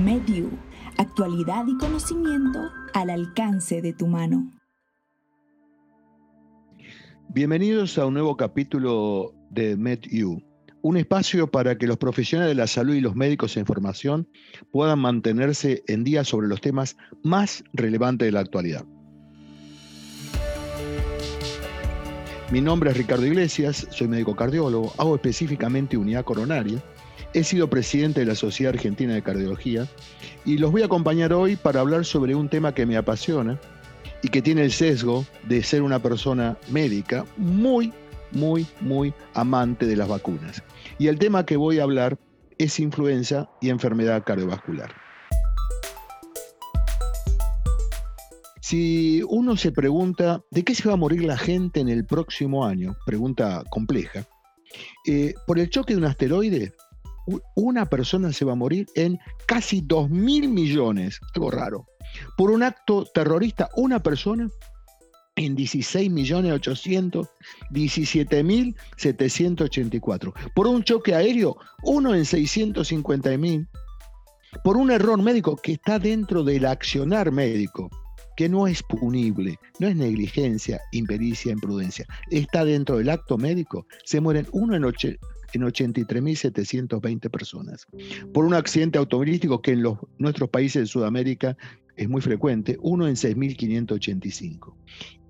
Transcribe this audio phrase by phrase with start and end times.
[0.00, 0.48] MedU,
[0.96, 4.50] actualidad y conocimiento al alcance de tu mano.
[7.28, 10.42] Bienvenidos a un nuevo capítulo de MedU,
[10.80, 14.26] un espacio para que los profesionales de la salud y los médicos en formación
[14.72, 18.86] puedan mantenerse en día sobre los temas más relevantes de la actualidad.
[22.50, 26.82] Mi nombre es Ricardo Iglesias, soy médico cardiólogo, hago específicamente unidad coronaria,
[27.32, 29.86] he sido presidente de la Sociedad Argentina de Cardiología
[30.44, 33.58] y los voy a acompañar hoy para hablar sobre un tema que me apasiona
[34.22, 37.92] y que tiene el sesgo de ser una persona médica muy,
[38.32, 40.62] muy, muy amante de las vacunas.
[40.98, 42.18] Y el tema que voy a hablar
[42.58, 44.92] es influenza y enfermedad cardiovascular.
[48.60, 52.64] Si uno se pregunta, ¿de qué se va a morir la gente en el próximo
[52.64, 52.94] año?
[53.06, 54.26] Pregunta compleja.
[55.06, 56.72] Eh, por el choque de un asteroide,
[57.54, 61.86] una persona se va a morir en casi 2 mil millones, algo raro.
[62.36, 64.48] Por un acto terrorista, una persona
[65.36, 70.34] en 16 millones 817 mil 784.
[70.54, 73.68] Por un choque aéreo, uno en 650 mil.
[74.64, 77.88] Por un error médico que está dentro del accionar médico
[78.36, 84.18] que no es punible, no es negligencia, impericia, imprudencia, está dentro del acto médico, se
[84.18, 84.84] mueren uno en,
[85.52, 87.86] en 83.720 personas.
[88.32, 91.56] Por un accidente automovilístico que en los, nuestros países de Sudamérica
[91.96, 94.74] es muy frecuente, uno en 6.585.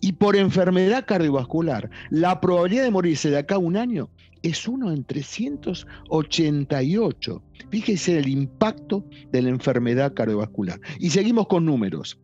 [0.01, 4.09] Y por enfermedad cardiovascular, la probabilidad de morirse de acá a un año
[4.43, 7.43] es uno en 388.
[7.71, 10.81] Fíjese el impacto de la enfermedad cardiovascular.
[10.99, 12.19] Y seguimos con números.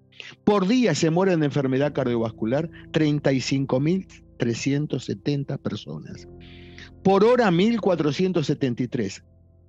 [0.45, 6.27] Por día se mueren de enfermedad cardiovascular 35.370 personas.
[7.07, 9.23] Por hora 1.473.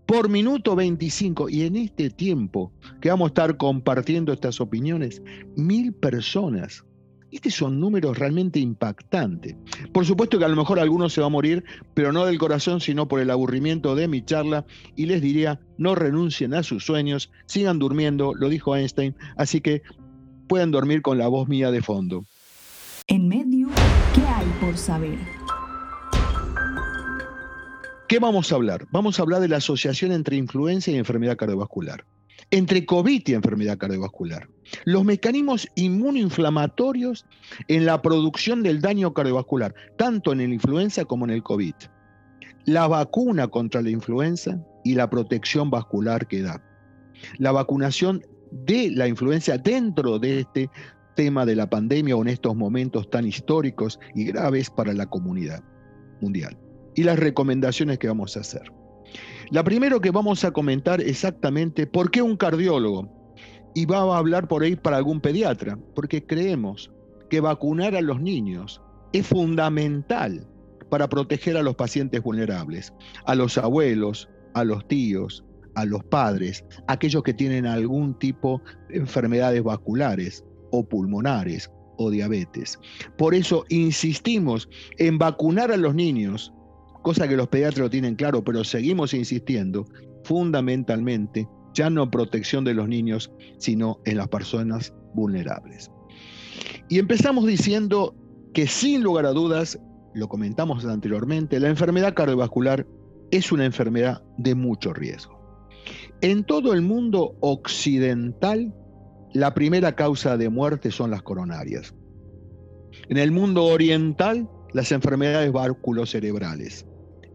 [0.08, 1.50] Por minuto 25.
[1.50, 5.22] Y en este tiempo que vamos a estar compartiendo estas opiniones,
[5.56, 6.84] mil personas.
[7.32, 9.56] Estos son números realmente impactantes.
[9.94, 12.82] Por supuesto que a lo mejor algunos se va a morir, pero no del corazón,
[12.82, 14.66] sino por el aburrimiento de mi charla.
[14.96, 19.16] Y les diría, no renuncien a sus sueños, sigan durmiendo, lo dijo Einstein.
[19.36, 19.84] Así que
[20.48, 22.26] pueden dormir con la voz mía de fondo.
[23.06, 23.68] En medio,
[24.16, 25.20] ¿qué hay por saber?
[28.08, 28.88] ¿Qué vamos a hablar?
[28.92, 32.06] Vamos a hablar de la asociación entre influenza y enfermedad cardiovascular,
[32.52, 34.48] entre COVID y enfermedad cardiovascular,
[34.86, 37.26] los mecanismos inmunoinflamatorios
[37.68, 41.74] en la producción del daño cardiovascular, tanto en la influenza como en el COVID,
[42.64, 46.64] la vacuna contra la influenza y la protección vascular que da,
[47.40, 50.70] la vacunación de la influencia dentro de este
[51.18, 55.62] tema de la pandemia o en estos momentos tan históricos y graves para la comunidad
[56.22, 56.58] mundial.
[56.98, 58.70] Y las recomendaciones que vamos a hacer.
[59.52, 63.08] La primero que vamos a comentar exactamente por qué un cardiólogo
[63.74, 66.92] y va a hablar por ahí para algún pediatra, porque creemos
[67.30, 68.82] que vacunar a los niños
[69.14, 70.46] es fundamental
[70.90, 72.92] para proteger a los pacientes vulnerables,
[73.26, 78.98] a los abuelos, a los tíos, a los padres, aquellos que tienen algún tipo de
[78.98, 82.80] enfermedades vasculares o pulmonares o diabetes.
[83.18, 86.52] Por eso insistimos en vacunar a los niños,
[87.02, 89.86] cosa que los pediatras lo tienen claro, pero seguimos insistiendo,
[90.24, 95.92] fundamentalmente, ya no protección de los niños, sino en las personas vulnerables.
[96.90, 98.16] Y empezamos diciendo
[98.54, 99.80] que sin lugar a dudas,
[100.14, 102.88] lo comentamos anteriormente, la enfermedad cardiovascular
[103.32, 105.38] es una enfermedad de mucho riesgo.
[106.22, 108.74] En todo el mundo occidental,
[109.34, 111.94] la primera causa de muerte son las coronarias.
[113.10, 115.52] En el mundo oriental, las enfermedades
[116.06, 116.86] cerebrales.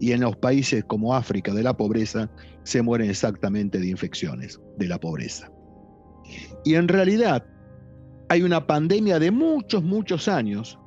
[0.00, 2.30] Y en los países como África de la pobreza,
[2.64, 5.50] se mueren exactamente de infecciones de la pobreza.
[6.64, 7.44] Y en realidad,
[8.28, 10.78] hay una pandemia de muchos, muchos años,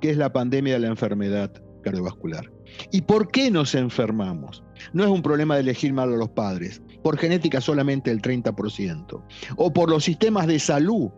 [0.00, 1.52] que es la pandemia de la enfermedad
[1.82, 2.50] cardiovascular.
[2.90, 4.64] ¿Y por qué nos enfermamos?
[4.92, 9.22] No es un problema de elegir mal a los padres, por genética solamente el 30%,
[9.56, 11.10] o por los sistemas de salud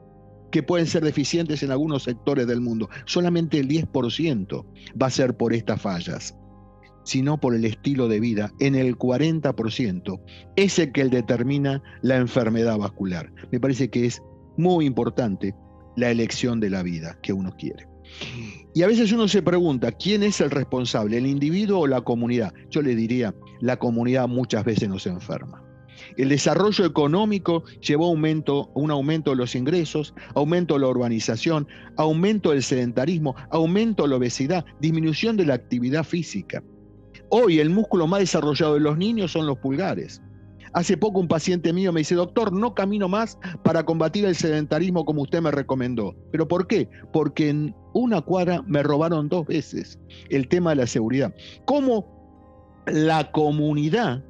[0.56, 4.64] que pueden ser deficientes en algunos sectores del mundo, solamente el 10%
[4.98, 6.34] va a ser por estas fallas,
[7.04, 10.18] sino por el estilo de vida, en el 40%,
[10.56, 13.30] es el que determina la enfermedad vascular.
[13.52, 14.22] Me parece que es
[14.56, 15.54] muy importante
[15.94, 17.86] la elección de la vida que uno quiere.
[18.74, 22.54] Y a veces uno se pregunta, ¿quién es el responsable, el individuo o la comunidad?
[22.70, 25.65] Yo le diría, la comunidad muchas veces nos enferma.
[26.16, 32.50] El desarrollo económico llevó aumento, un aumento de los ingresos, aumento de la urbanización, aumento
[32.50, 36.62] del sedentarismo, aumento de la obesidad, disminución de la actividad física.
[37.28, 40.22] Hoy el músculo más desarrollado de los niños son los pulgares.
[40.72, 45.04] Hace poco un paciente mío me dice, doctor, no camino más para combatir el sedentarismo
[45.04, 46.14] como usted me recomendó.
[46.32, 46.88] ¿Pero por qué?
[47.12, 49.98] Porque en una cuadra me robaron dos veces
[50.28, 51.34] el tema de la seguridad.
[51.64, 54.22] ¿Cómo la comunidad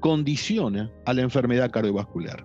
[0.00, 2.44] condiciona a la enfermedad cardiovascular?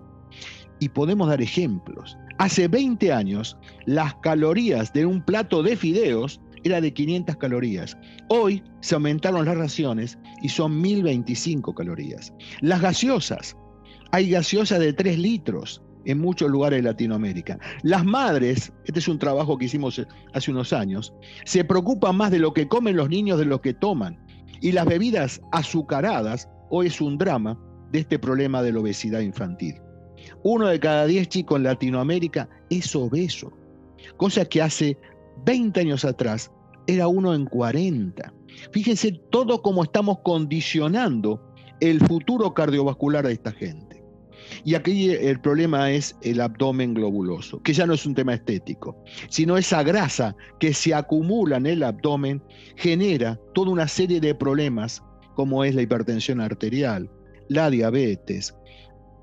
[0.78, 2.16] Y podemos dar ejemplos.
[2.38, 3.56] Hace 20 años,
[3.86, 7.96] las calorías de un plato de fideos era de 500 calorías.
[8.28, 12.32] Hoy se aumentaron las raciones y son 1025 calorías.
[12.60, 13.56] Las gaseosas,
[14.12, 17.58] hay gaseosas de 3 litros en muchos lugares de Latinoamérica.
[17.82, 21.12] Las madres, este es un trabajo que hicimos hace unos años,
[21.44, 24.18] se preocupan más de lo que comen los niños de lo que toman.
[24.60, 27.58] Y las bebidas azucaradas hoy es un drama
[27.92, 29.80] de este problema de la obesidad infantil.
[30.42, 33.52] Uno de cada 10 chicos en Latinoamérica es obeso,
[34.16, 34.96] cosa que hace
[35.44, 36.50] 20 años atrás
[36.86, 38.32] era uno en 40.
[38.72, 41.40] Fíjense todo cómo estamos condicionando
[41.80, 44.02] el futuro cardiovascular de esta gente.
[44.64, 48.96] Y aquí el problema es el abdomen globuloso, que ya no es un tema estético,
[49.28, 52.42] sino esa grasa que se acumula en el abdomen
[52.76, 55.02] genera toda una serie de problemas
[55.36, 57.08] como es la hipertensión arterial,
[57.48, 58.56] la diabetes,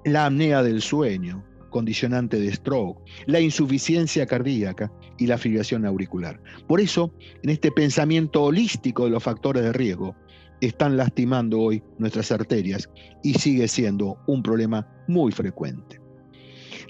[0.06, 6.40] la apnea del sueño, condicionante de stroke, la insuficiencia cardíaca y la fibrilación auricular.
[6.68, 7.12] Por eso,
[7.42, 10.16] en este pensamiento holístico de los factores de riesgo,
[10.62, 12.90] están lastimando hoy nuestras arterias
[13.24, 16.00] y sigue siendo un problema muy frecuente.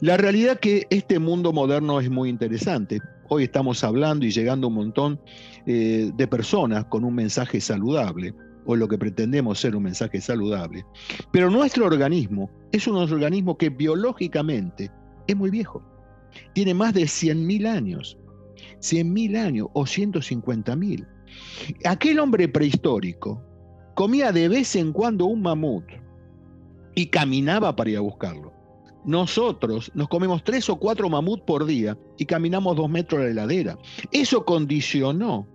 [0.02, 3.00] La realidad que este mundo moderno es muy interesante.
[3.30, 5.22] Hoy estamos hablando y llegando un montón
[5.66, 8.34] eh, de personas con un mensaje saludable
[8.66, 10.86] o lo que pretendemos ser un mensaje saludable.
[11.32, 14.92] Pero nuestro organismo es un organismo que biológicamente
[15.28, 15.84] es muy viejo.
[16.54, 18.18] Tiene más de 100.000 años.
[18.80, 21.08] 100.000 años o 150.000.
[21.86, 23.42] Aquel hombre prehistórico
[23.96, 25.86] comía de vez en cuando un mamut
[26.96, 28.54] y caminaba para ir a buscarlo.
[29.06, 33.32] Nosotros nos comemos tres o cuatro mamut por día y caminamos dos metros a la
[33.32, 33.78] heladera.
[34.12, 35.48] Eso condicionó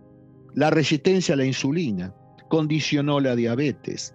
[0.54, 2.14] la resistencia a la insulina,
[2.48, 4.14] condicionó la diabetes.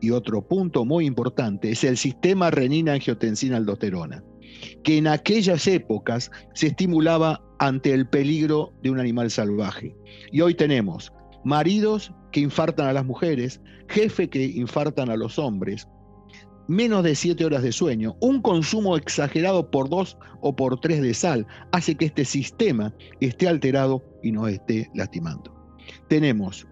[0.00, 4.22] Y otro punto muy importante es el sistema renina-angiotensina-aldosterona,
[4.82, 9.96] que en aquellas épocas se estimulaba ante el peligro de un animal salvaje.
[10.30, 11.12] Y hoy tenemos
[11.44, 15.88] maridos que infartan a las mujeres, jefes que infartan a los hombres,
[16.68, 21.14] menos de siete horas de sueño, un consumo exagerado por dos o por tres de
[21.14, 25.54] sal, hace que este sistema esté alterado y nos esté lastimando.
[26.08, 26.66] Tenemos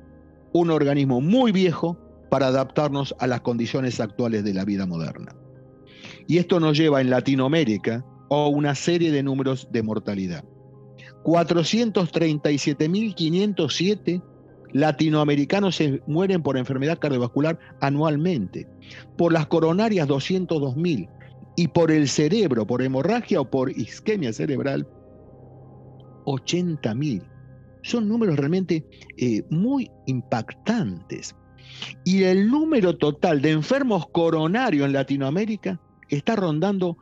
[0.53, 1.99] un organismo muy viejo
[2.31, 5.37] para adaptarnos a las condiciones actuales de la vida moderna.
[6.27, 10.45] Y esto nos lleva en Latinoamérica a una serie de números de mortalidad.
[11.25, 14.23] 437.507
[14.73, 18.67] latinoamericanos se mueren por enfermedad cardiovascular anualmente,
[19.19, 21.09] por las coronarias 202.000
[21.57, 24.89] y por el cerebro, por hemorragia o por isquemia cerebral
[26.25, 27.23] 80.000
[27.83, 28.85] son números realmente
[29.17, 31.35] eh, muy impactantes.
[32.05, 36.97] Y el número total de enfermos coronarios en Latinoamérica está rondando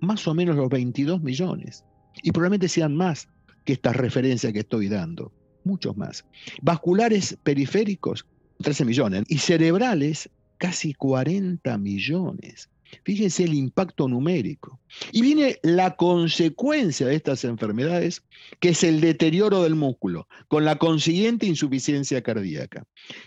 [0.00, 1.84] más o menos los 22 millones.
[2.22, 3.28] Y probablemente sean más
[3.64, 5.32] que esta referencia que estoy dando.
[5.64, 6.24] Muchos más.
[6.62, 8.26] Vasculares periféricos,
[8.62, 9.24] 13 millones.
[9.28, 12.70] Y cerebrales, casi 40 millones.
[13.04, 14.80] Fíjense el impacto numérico.
[15.12, 18.22] Y viene la consecuencia de estas enfermedades,
[18.60, 22.84] que es el deterioro del músculo, con la consiguiente insuficiencia cardíaca,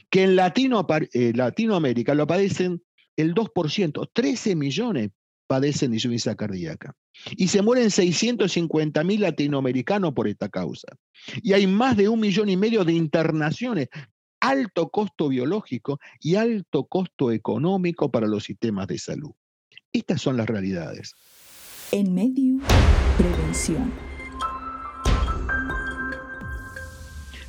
[0.10, 2.82] que en eh, Latinoamérica lo padecen
[3.16, 5.12] el 2%, 13 millones
[5.48, 6.96] padecen insuficiencia cardíaca.
[7.36, 10.88] Y se mueren 650 mil latinoamericanos por esta causa.
[11.42, 13.90] Y hay más de un millón y medio de internaciones
[14.42, 19.32] alto costo biológico y alto costo económico para los sistemas de salud.
[19.94, 21.16] Estas son las realidades.
[21.92, 22.60] En medio,
[23.18, 23.92] prevención.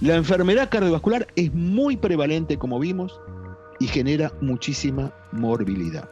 [0.00, 3.20] La enfermedad cardiovascular es muy prevalente, como vimos,
[3.78, 6.08] y genera muchísima morbilidad.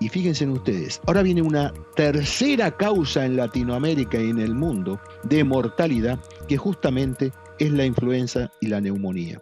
[0.00, 5.00] Y fíjense en ustedes, ahora viene una tercera causa en Latinoamérica y en el mundo
[5.22, 6.18] de mortalidad,
[6.48, 9.40] que justamente es la influenza y la neumonía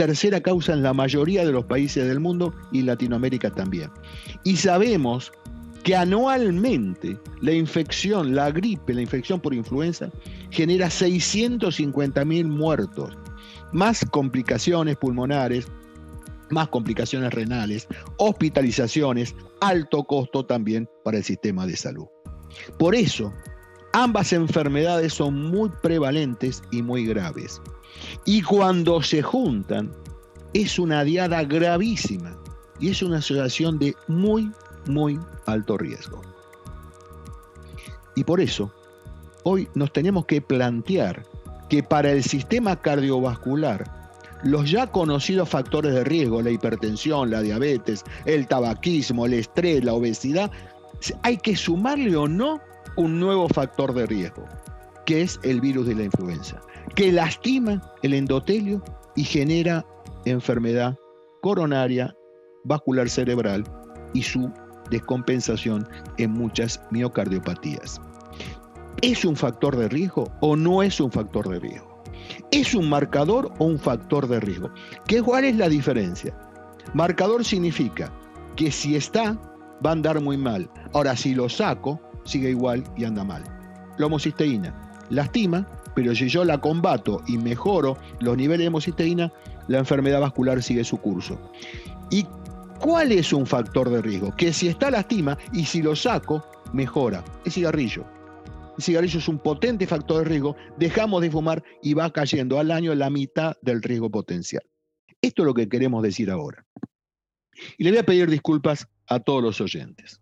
[0.00, 3.90] tercera causa en la mayoría de los países del mundo y Latinoamérica también.
[4.44, 5.30] Y sabemos
[5.82, 10.10] que anualmente la infección, la gripe, la infección por influenza,
[10.48, 13.14] genera 650 mil muertos,
[13.72, 15.66] más complicaciones pulmonares,
[16.48, 22.06] más complicaciones renales, hospitalizaciones, alto costo también para el sistema de salud.
[22.78, 23.34] Por eso,
[23.92, 27.60] ambas enfermedades son muy prevalentes y muy graves.
[28.24, 29.90] Y cuando se juntan,
[30.52, 32.36] es una diada gravísima
[32.78, 34.50] y es una asociación de muy,
[34.86, 36.22] muy alto riesgo.
[38.16, 38.72] Y por eso,
[39.44, 41.24] hoy nos tenemos que plantear
[41.68, 43.84] que para el sistema cardiovascular,
[44.42, 49.92] los ya conocidos factores de riesgo, la hipertensión, la diabetes, el tabaquismo, el estrés, la
[49.92, 50.50] obesidad,
[51.22, 52.60] hay que sumarle o no
[52.96, 54.44] un nuevo factor de riesgo,
[55.06, 56.60] que es el virus de la influenza,
[56.94, 58.82] que lastima el endotelio
[59.16, 59.84] y genera
[60.24, 60.96] enfermedad
[61.40, 62.14] coronaria,
[62.64, 63.64] vascular cerebral
[64.12, 64.52] y su
[64.90, 68.00] descompensación en muchas miocardiopatías.
[69.02, 72.02] ¿Es un factor de riesgo o no es un factor de riesgo?
[72.50, 74.70] ¿Es un marcador o un factor de riesgo?
[75.06, 76.36] ¿Qué, ¿Cuál es la diferencia?
[76.92, 78.12] Marcador significa
[78.56, 79.38] que si está,
[79.84, 80.68] va a andar muy mal.
[80.92, 83.44] Ahora, si lo saco, sigue igual y anda mal.
[83.98, 89.32] La homocisteína lastima, pero si yo la combato y mejoro los niveles de homocisteína,
[89.68, 91.38] la enfermedad vascular sigue su curso.
[92.10, 92.26] ¿Y
[92.80, 94.34] cuál es un factor de riesgo?
[94.36, 97.24] Que si está lastima y si lo saco, mejora.
[97.44, 98.04] El cigarrillo.
[98.78, 100.56] El cigarrillo es un potente factor de riesgo.
[100.78, 104.62] Dejamos de fumar y va cayendo al año la mitad del riesgo potencial.
[105.20, 106.64] Esto es lo que queremos decir ahora.
[107.76, 110.20] Y le voy a pedir disculpas a todos los oyentes,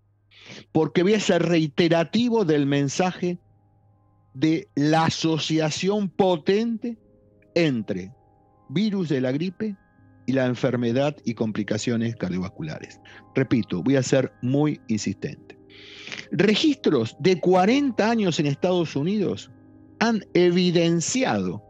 [0.73, 3.38] porque voy a ser reiterativo del mensaje
[4.35, 6.99] de la asociación potente
[7.55, 8.12] entre
[8.69, 9.76] virus de la gripe
[10.26, 13.00] y la enfermedad y complicaciones cardiovasculares.
[13.35, 15.59] Repito, voy a ser muy insistente.
[16.31, 19.50] Registros de 40 años en Estados Unidos
[20.00, 21.64] han evidenciado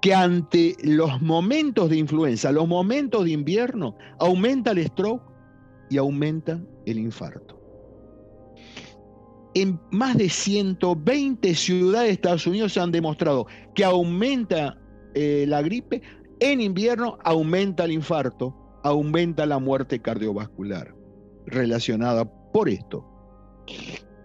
[0.00, 5.22] que ante los momentos de influenza, los momentos de invierno, aumenta el stroke
[5.90, 7.55] y aumenta el infarto.
[9.56, 14.78] En más de 120 ciudades de Estados Unidos se han demostrado que aumenta
[15.14, 16.02] eh, la gripe,
[16.40, 20.94] en invierno aumenta el infarto, aumenta la muerte cardiovascular
[21.46, 23.02] relacionada por esto.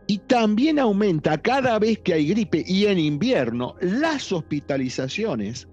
[0.06, 5.66] Y también aumenta cada vez que hay gripe y en invierno las hospitalizaciones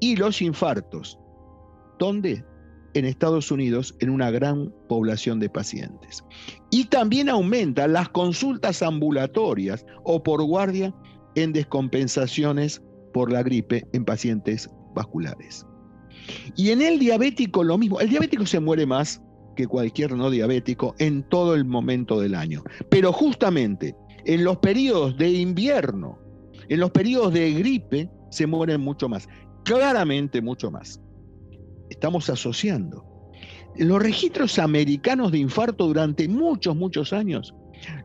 [0.00, 1.18] y los infartos.
[1.98, 2.44] ¿Dónde?
[2.92, 6.22] En Estados Unidos, en una gran población de pacientes.
[6.74, 10.92] Y también aumenta las consultas ambulatorias o por guardia
[11.36, 15.64] en descompensaciones por la gripe en pacientes vasculares.
[16.56, 18.00] Y en el diabético lo mismo.
[18.00, 19.22] El diabético se muere más
[19.54, 22.64] que cualquier no diabético en todo el momento del año.
[22.88, 26.18] Pero justamente en los periodos de invierno,
[26.68, 29.28] en los periodos de gripe, se mueren mucho más.
[29.64, 31.00] Claramente mucho más.
[31.88, 33.03] Estamos asociando.
[33.76, 37.54] Los registros americanos de infarto durante muchos, muchos años,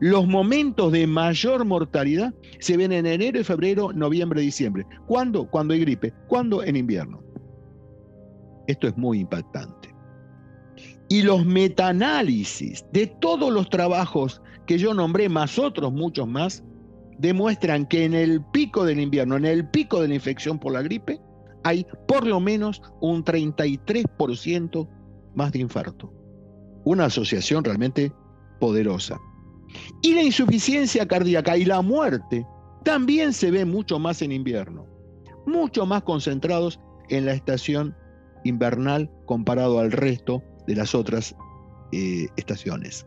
[0.00, 4.84] los momentos de mayor mortalidad se ven en enero, febrero, noviembre, diciembre.
[5.06, 5.48] ¿Cuándo?
[5.48, 6.12] Cuando hay gripe.
[6.28, 6.62] ¿Cuándo?
[6.62, 7.22] En invierno.
[8.66, 9.90] Esto es muy impactante
[11.10, 16.62] y los metaanálisis de todos los trabajos que yo nombré, más otros muchos más,
[17.18, 20.82] demuestran que en el pico del invierno, en el pico de la infección por la
[20.82, 21.20] gripe,
[21.64, 24.88] hay por lo menos un 33%
[25.34, 26.12] más de infarto.
[26.84, 28.12] Una asociación realmente
[28.58, 29.18] poderosa.
[30.02, 32.44] Y la insuficiencia cardíaca y la muerte
[32.84, 34.86] también se ve mucho más en invierno,
[35.46, 37.94] mucho más concentrados en la estación
[38.44, 41.34] invernal comparado al resto de las otras
[41.92, 43.06] eh, estaciones.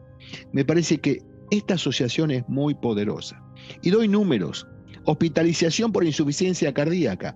[0.51, 3.41] Me parece que esta asociación es muy poderosa.
[3.81, 4.67] Y doy números.
[5.05, 7.35] Hospitalización por insuficiencia cardíaca.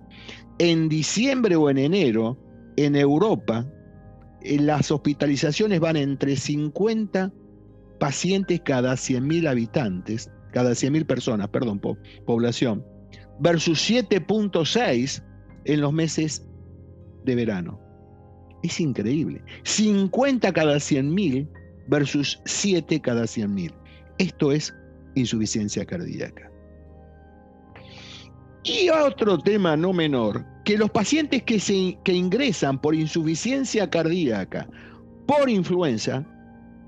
[0.58, 2.38] En diciembre o en enero,
[2.76, 3.66] en Europa,
[4.42, 7.32] las hospitalizaciones van entre 50
[7.98, 11.80] pacientes cada 100.000 habitantes, cada 100.000 personas, perdón,
[12.24, 12.84] población,
[13.40, 15.22] versus 7.6
[15.64, 16.46] en los meses
[17.24, 17.80] de verano.
[18.62, 19.42] Es increíble.
[19.64, 21.48] 50 cada 100.000
[21.88, 23.72] versus 7 cada 100.000.
[24.18, 24.74] Esto es
[25.14, 26.50] insuficiencia cardíaca.
[28.64, 34.68] Y otro tema no menor, que los pacientes que, se, que ingresan por insuficiencia cardíaca,
[35.26, 36.26] por influenza,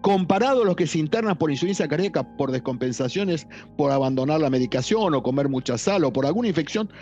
[0.02, 3.46] comparado a los que se internan por insuficiencia cardíaca por descompensaciones,
[3.78, 6.92] por abandonar la medicación o comer mucha sal o por alguna infección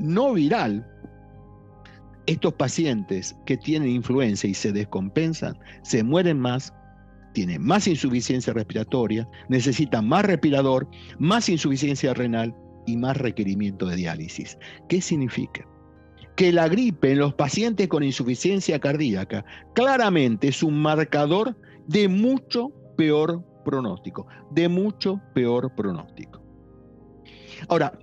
[0.00, 0.84] no viral,
[2.26, 6.74] estos pacientes que tienen influenza y se descompensan, se mueren más,
[7.32, 10.88] tienen más insuficiencia respiratoria, necesitan más respirador,
[11.20, 12.56] más insuficiencia renal
[12.88, 14.58] y más requerimiento de diálisis.
[14.88, 15.64] ¿Qué significa?
[16.36, 22.70] Que la gripe en los pacientes con insuficiencia cardíaca claramente es un marcador de mucho
[22.96, 26.42] peor pronóstico, de mucho peor pronóstico.
[27.68, 27.98] Ahora,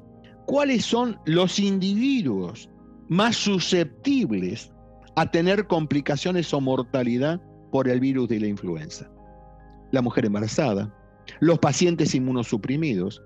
[0.45, 2.69] ¿cuáles son los individuos
[3.09, 4.71] más susceptibles
[5.15, 9.11] a tener complicaciones o mortalidad por el virus de la influenza.
[9.91, 10.93] La mujer embarazada,
[11.39, 13.21] los pacientes inmunosuprimidos,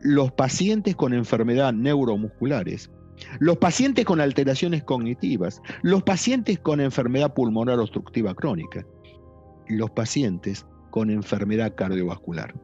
[0.00, 2.90] los pacientes con enfermedad neuromusculares,
[3.40, 8.84] los pacientes con alteraciones cognitivas, los pacientes con enfermedad pulmonar obstructiva crónica,
[9.68, 12.54] los pacientes con enfermedad cardiovascular,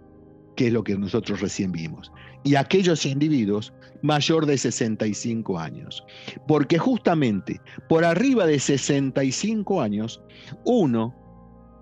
[0.57, 2.11] que es lo que nosotros recién vimos,
[2.45, 6.05] y aquellos individuos mayor de 65 años.
[6.47, 10.23] Porque justamente por arriba de 65 años,
[10.65, 11.15] uno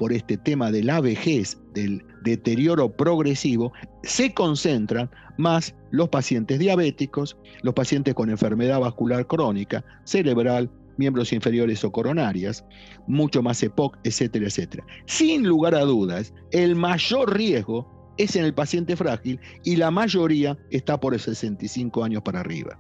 [0.03, 7.37] por este tema de la vejez, del deterioro progresivo, se concentran más los pacientes diabéticos,
[7.63, 12.65] los pacientes con enfermedad vascular crónica, cerebral, miembros inferiores o coronarias,
[13.07, 14.85] mucho más EPOC, etcétera, etcétera.
[15.07, 20.59] Sin lugar a dudas, el mayor riesgo es en el paciente frágil y la mayoría
[20.73, 22.77] está por 65 años para arriba.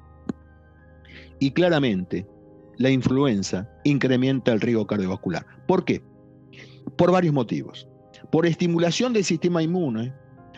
[1.39, 2.27] Y claramente,
[2.79, 5.47] la influenza incrementa el riesgo cardiovascular.
[5.69, 6.03] ¿Por qué?
[6.97, 7.89] Por varios motivos.
[8.31, 10.13] Por estimulación del sistema inmune,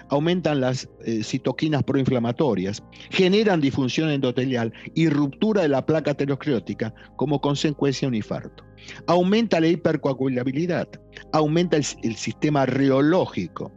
[0.09, 7.41] aumentan las eh, citoquinas proinflamatorias, generan disfunción endotelial y ruptura de la placa aterosclerótica como
[7.41, 8.64] consecuencia de un infarto.
[9.07, 10.88] Aumenta la hipercoagulabilidad,
[11.33, 13.73] aumenta el, el sistema reológico,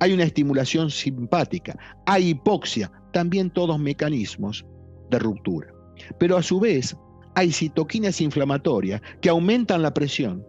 [0.00, 4.64] hay una estimulación simpática, hay hipoxia, también todos mecanismos
[5.10, 5.72] de ruptura.
[6.18, 6.96] Pero a su vez,
[7.34, 10.44] hay citoquinas inflamatorias que aumentan la presión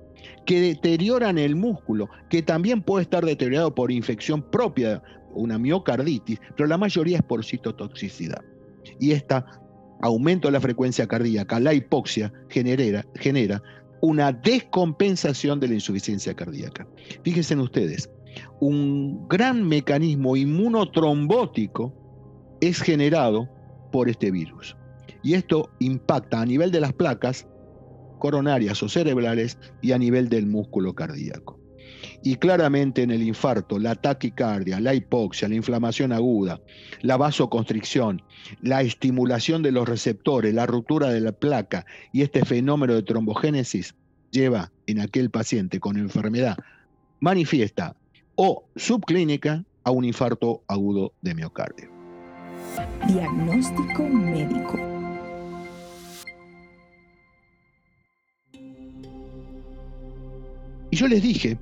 [0.45, 5.01] que deterioran el músculo, que también puede estar deteriorado por infección propia,
[5.33, 8.41] una miocarditis, pero la mayoría es por citotoxicidad.
[8.99, 9.35] Y este
[10.01, 13.61] aumento de la frecuencia cardíaca, la hipoxia, genera, genera
[14.01, 16.87] una descompensación de la insuficiencia cardíaca.
[17.23, 18.09] Fíjense ustedes,
[18.59, 21.93] un gran mecanismo inmunotrombótico
[22.61, 23.47] es generado
[23.91, 24.75] por este virus.
[25.23, 27.47] Y esto impacta a nivel de las placas
[28.21, 31.59] coronarias o cerebrales y a nivel del músculo cardíaco.
[32.23, 36.61] Y claramente en el infarto, la taquicardia, la hipoxia, la inflamación aguda,
[37.01, 38.21] la vasoconstricción,
[38.61, 43.95] la estimulación de los receptores, la ruptura de la placa y este fenómeno de trombogénesis
[44.29, 46.57] lleva en aquel paciente con enfermedad
[47.19, 47.95] manifiesta
[48.35, 51.89] o subclínica a un infarto agudo de miocardio.
[53.07, 54.90] Diagnóstico médico.
[61.01, 61.57] Yo les dije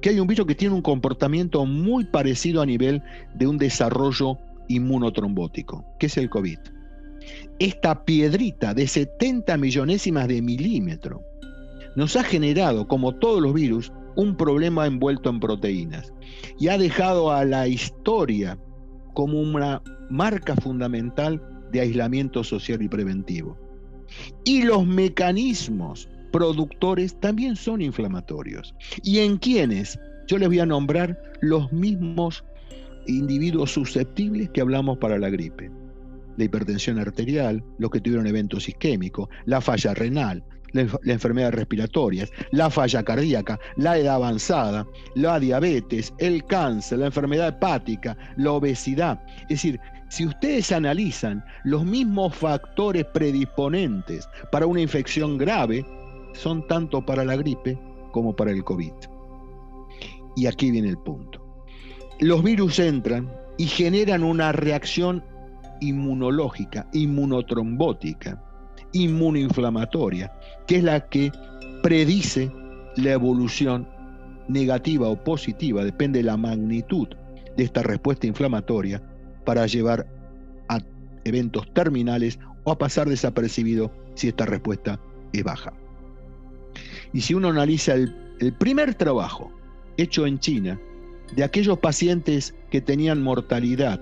[0.00, 3.00] que hay un virus que tiene un comportamiento muy parecido a nivel
[3.36, 6.58] de un desarrollo inmunotrombótico, que es el COVID.
[7.60, 11.22] Esta piedrita de 70 millonésimas de milímetro
[11.94, 16.12] nos ha generado, como todos los virus, un problema envuelto en proteínas
[16.58, 18.58] y ha dejado a la historia
[19.14, 23.56] como una marca fundamental de aislamiento social y preventivo.
[24.44, 28.74] Y los mecanismos productores también son inflamatorios.
[29.02, 29.98] ¿Y en quiénes?
[30.26, 32.44] Yo les voy a nombrar los mismos
[33.06, 35.70] individuos susceptibles que hablamos para la gripe.
[36.36, 42.70] La hipertensión arterial, los que tuvieron eventos isquémicos, la falla renal, las enfermedades respiratorias, la
[42.70, 49.20] falla cardíaca, la edad avanzada, la diabetes, el cáncer, la enfermedad hepática, la obesidad.
[49.42, 55.84] Es decir, si ustedes analizan los mismos factores predisponentes para una infección grave,
[56.32, 57.78] son tanto para la gripe
[58.12, 58.92] como para el COVID.
[60.36, 61.40] Y aquí viene el punto.
[62.20, 65.24] Los virus entran y generan una reacción
[65.80, 68.42] inmunológica, inmunotrombótica,
[68.92, 70.32] inmunoinflamatoria,
[70.66, 71.32] que es la que
[71.82, 72.50] predice
[72.96, 73.88] la evolución
[74.48, 77.08] negativa o positiva, depende de la magnitud
[77.56, 79.02] de esta respuesta inflamatoria,
[79.44, 80.06] para llevar
[80.68, 80.80] a
[81.24, 85.00] eventos terminales o a pasar desapercibido si esta respuesta
[85.32, 85.72] es baja.
[87.12, 88.14] Y si uno analiza el,
[88.58, 89.52] primer trabajo
[89.96, 90.80] hecho en China
[91.34, 94.00] de aquellos pacientes que tenían mortalidad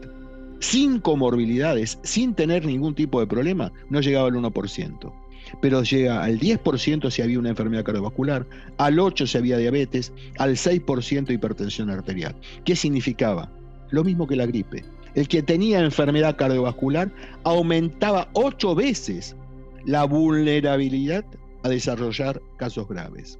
[0.60, 5.12] sin comorbilidades, sin tener ningún tipo de problema, no llegaba al 1%.
[5.60, 10.56] Pero llega al 10% si había una enfermedad cardiovascular, al 8% si había diabetes, al
[10.56, 12.36] 6% hipertensión arterial.
[12.64, 13.50] ¿Qué significaba?
[13.90, 14.84] Lo mismo que la gripe.
[15.14, 17.10] El que tenía enfermedad cardiovascular
[17.44, 19.36] aumentaba 8 veces
[19.84, 21.24] la vulnerabilidad
[21.62, 23.38] a desarrollar casos graves.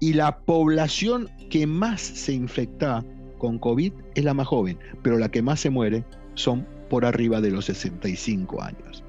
[0.00, 3.04] Y la población que más se infecta
[3.38, 6.04] con COVID es la más joven, pero la que más se muere
[6.34, 9.02] son por arriba de los 65 años.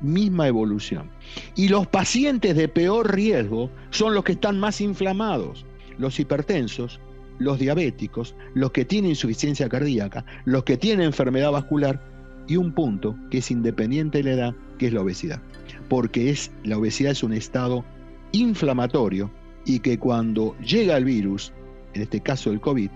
[0.00, 1.10] Misma evolución.
[1.54, 5.64] Y los pacientes de peor riesgo son los que están más inflamados,
[5.98, 7.00] los hipertensos,
[7.38, 12.02] los diabéticos, los que tienen insuficiencia cardíaca, los que tienen enfermedad vascular
[12.48, 15.40] y un punto que es independiente de la edad, que es la obesidad
[15.88, 17.84] porque la obesidad es un estado
[18.32, 19.30] inflamatorio
[19.64, 21.52] y que cuando llega el virus,
[21.94, 22.90] en este caso el COVID,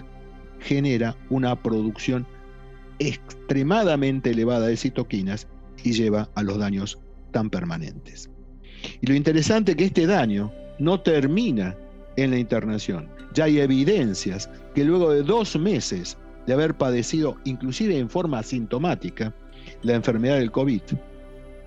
[0.61, 2.27] genera una producción
[2.99, 5.47] extremadamente elevada de citoquinas
[5.83, 6.99] y lleva a los daños
[7.33, 8.31] tan permanentes.
[9.01, 11.77] Y lo interesante es que este daño no termina
[12.17, 13.09] en la internación.
[13.35, 19.35] Ya hay evidencias que luego de dos meses de haber padecido, inclusive en forma asintomática,
[19.83, 20.81] la enfermedad del COVID,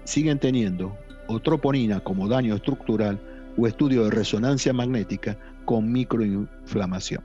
[0.05, 0.97] siguen teniendo
[1.29, 3.19] o troponina como daño estructural
[3.55, 7.23] o estudio de resonancia magnética con microinflamación.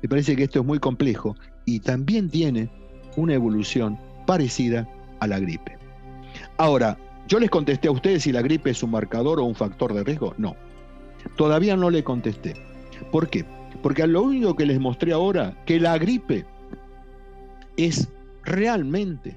[0.00, 2.70] Me parece que esto es muy complejo y también tiene
[3.16, 4.88] una evolución parecida
[5.20, 5.76] a la gripe.
[6.56, 9.92] Ahora, yo les contesté a ustedes si la gripe es un marcador o un factor
[9.92, 10.34] de riesgo.
[10.38, 10.54] No,
[11.36, 12.54] todavía no le contesté.
[13.10, 13.44] ¿Por qué?
[13.82, 16.44] Porque lo único que les mostré ahora, que la gripe
[17.76, 18.08] es
[18.44, 19.36] realmente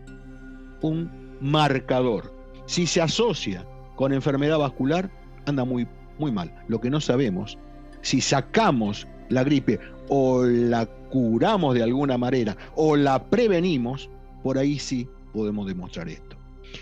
[0.82, 1.10] un
[1.41, 2.32] marcador.
[2.68, 5.10] Si se asocia con enfermedad vascular,
[5.45, 5.88] anda muy,
[6.19, 6.53] muy mal.
[6.67, 7.58] Lo que no sabemos,
[8.01, 9.79] si sacamos la gripe
[10.10, 14.10] o la curamos de alguna manera o la prevenimos,
[14.43, 16.36] por ahí sí podemos demostrar esto.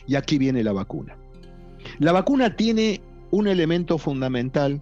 [0.08, 1.18] Y aquí viene la vacuna.
[2.00, 4.82] La vacuna tiene un elemento fundamental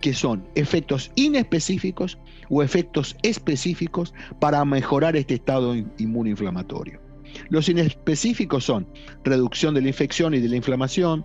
[0.00, 7.07] que son efectos inespecíficos o efectos específicos para mejorar este estado inmunoinflamatorio.
[7.50, 8.86] Los inespecíficos son
[9.24, 11.24] reducción de la infección y de la inflamación,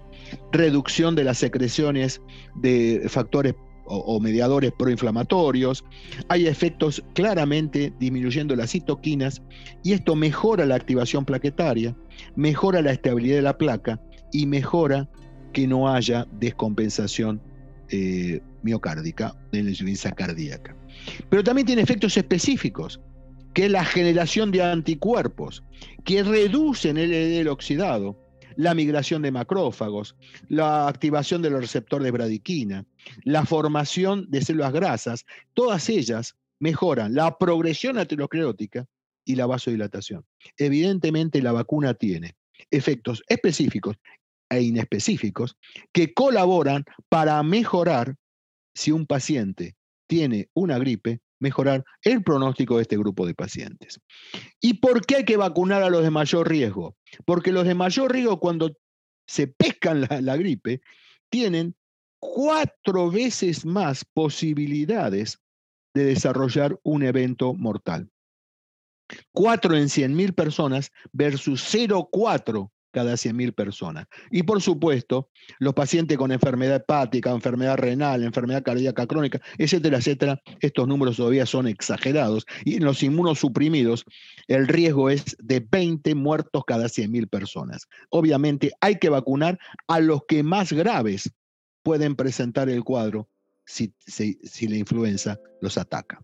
[0.51, 2.21] reducción de las secreciones
[2.55, 5.83] de factores o, mediadores proinflamatorios,
[6.29, 9.41] hay efectos claramente disminuyendo las citoquinas
[9.83, 11.95] y esto mejora la activación plaquetaria,
[12.35, 13.99] mejora la estabilidad de la placa
[14.31, 15.09] y mejora
[15.51, 17.41] que no haya descompensación
[17.89, 20.75] eh, miocárdica en la insuficiencia cardíaca.
[21.29, 23.01] Pero también tiene efectos específicos,
[23.53, 25.63] que es la generación de anticuerpos,
[26.03, 28.19] que reducen el LDL oxidado,
[28.55, 30.15] la migración de macrófagos,
[30.47, 32.85] la activación de los receptores de bradiquina,
[33.23, 38.85] la formación de células grasas, todas ellas mejoran la progresión aterosclerótica
[39.25, 40.25] y la vasodilatación.
[40.57, 42.35] Evidentemente la vacuna tiene
[42.71, 43.97] efectos específicos
[44.49, 45.57] e inespecíficos
[45.91, 48.15] que colaboran para mejorar
[48.75, 49.75] si un paciente
[50.07, 53.99] tiene una gripe, mejorar el pronóstico de este grupo de pacientes.
[54.61, 56.95] ¿Y por qué hay que vacunar a los de mayor riesgo?
[57.25, 58.75] Porque los de mayor riesgo cuando
[59.27, 60.81] se pescan la, gripe
[61.29, 61.75] tienen
[62.19, 65.39] cuatro veces más posibilidades
[65.93, 68.09] de desarrollar un evento mortal.
[69.33, 74.07] Cuatro en 100.000 personas versus 0,4 cada 100.000 personas.
[74.31, 75.29] Y por supuesto,
[75.59, 81.45] los pacientes con enfermedad hepática, enfermedad renal, enfermedad cardíaca crónica, etcétera, etcétera, estos números todavía
[81.45, 82.45] son exagerados.
[82.63, 84.05] Y en los inmunosuprimidos,
[84.47, 87.87] el riesgo es de 20 muertos cada 100.000 personas.
[88.09, 91.31] Obviamente hay que vacunar a los que más graves
[91.81, 93.27] pueden presentar el cuadro
[93.65, 96.19] si, si la influenza los ataca.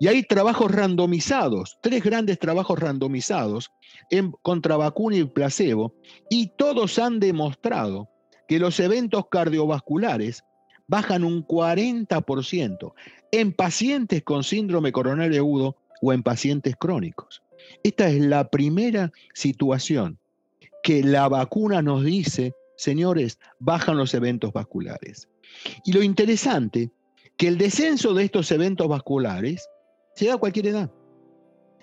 [0.00, 3.70] Y hay trabajos randomizados, tres grandes trabajos randomizados
[4.40, 5.94] contra vacuna y placebo,
[6.30, 8.08] y todos han demostrado
[8.48, 10.42] que los eventos cardiovasculares
[10.88, 12.94] bajan un 40%
[13.30, 17.42] en pacientes con síndrome coronario agudo o en pacientes crónicos.
[17.82, 20.18] Esta es la primera situación
[20.82, 25.28] que la vacuna nos dice, señores, bajan los eventos vasculares.
[25.84, 26.90] Y lo interesante,
[27.36, 29.68] que el descenso de estos eventos vasculares
[30.20, 30.90] se da a cualquier edad.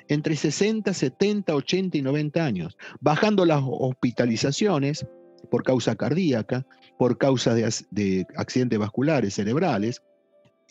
[0.10, 5.08] Entre 60, 70, 80 y 90 años, bajando las hospitalizaciones
[5.50, 6.64] por causa cardíaca,
[7.00, 10.04] por causa de, accidentes vasculares cerebrales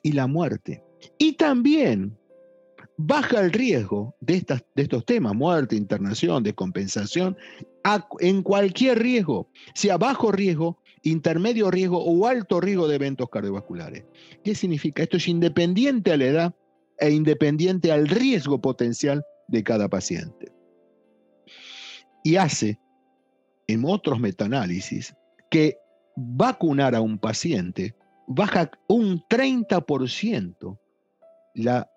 [0.05, 0.85] y la muerte.
[1.19, 2.17] Y también
[2.99, 7.37] baja el riesgo de, estas, de estos temas, muerte, internación, descompensación,
[8.21, 14.05] en cualquier riesgo, sea bajo riesgo, intermedio riesgo o alto riesgo de eventos cardiovasculares.
[14.45, 15.03] ¿Qué significa?
[15.03, 16.55] Esto es independiente a la edad
[16.99, 20.53] e independiente al riesgo potencial de cada paciente.
[22.25, 22.79] Y hace,
[23.67, 25.15] en otros metaanálisis,
[25.51, 25.79] que
[26.17, 27.95] vacunar a un paciente
[28.27, 30.79] baja un 30%
[31.55, 31.89] la,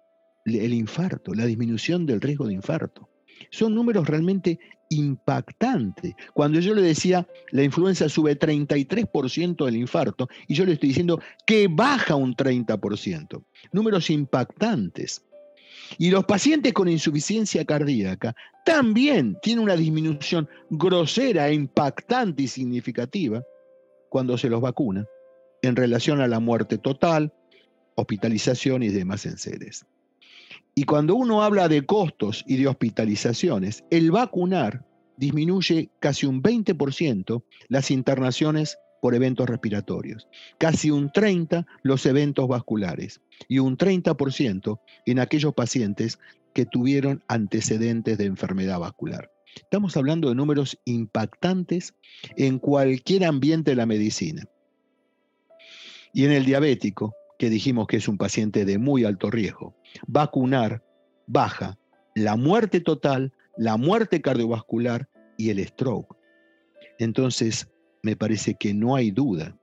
[0.46, 3.10] el infarto, la disminución del riesgo de infarto.
[3.52, 4.60] Son números realmente
[4.90, 6.14] impactantes.
[6.34, 11.22] Cuando yo le decía, la influenza sube 33% del infarto, y yo le estoy diciendo
[11.46, 13.44] que baja un 30%.
[13.72, 15.24] Números impactantes.
[15.98, 23.44] Y los pacientes con insuficiencia cardíaca también tienen una disminución grosera, impactante y significativa
[24.10, 25.08] cuando se los vacuna
[25.62, 27.34] en relación a la muerte total,
[27.96, 29.86] hospitalización y demás enseres.
[30.80, 34.86] Y cuando uno habla de costos y de hospitalizaciones, el vacunar
[35.18, 43.20] disminuye casi un 20% las internaciones por eventos respiratorios, casi un 30% los eventos vasculares
[43.50, 46.18] y un 30% en aquellos pacientes
[46.54, 49.30] que tuvieron antecedentes de enfermedad vascular.
[49.58, 51.94] Estamos hablando de números impactantes
[52.38, 54.46] en cualquier ambiente de la medicina.
[56.14, 59.76] Y en el diabético, que dijimos que es un paciente de muy alto riesgo,
[60.08, 60.84] vacunar
[61.28, 61.78] baja
[62.16, 66.16] la muerte total, la muerte cardiovascular y el stroke.
[66.98, 67.70] Entonces,
[68.04, 69.56] me parece que no hay duda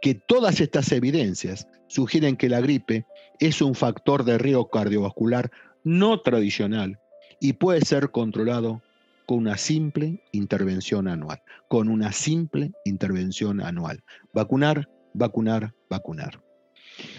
[0.00, 3.06] que todas estas evidencias sugieren que la gripe
[3.38, 5.50] es un factor de riesgo cardiovascular
[5.84, 6.98] no tradicional
[7.40, 8.82] y puede ser controlado
[9.26, 14.02] con una simple intervención anual, con una simple intervención anual.
[14.32, 16.42] Vacunar, vacunar, vacunar.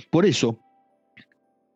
[0.10, 0.60] Por eso,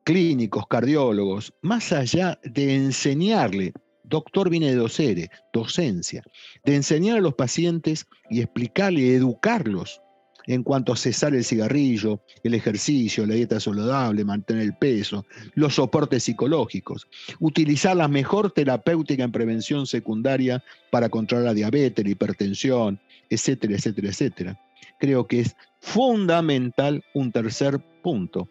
[0.05, 6.23] clínicos, cardiólogos, más allá de enseñarle, doctor viene de docencia,
[6.63, 9.99] de enseñar a los pacientes y explicarle, educarlos
[10.47, 15.73] en cuanto a cesar el cigarrillo, el ejercicio, la dieta saludable, mantener el peso, los
[15.73, 17.07] soportes psicológicos,
[17.39, 22.99] utilizar la mejor terapéutica en prevención secundaria para controlar la diabetes, la hipertensión,
[23.31, 24.59] etcétera, etcétera, etcétera.
[24.99, 28.47] Creo que es fundamental un tercer punto,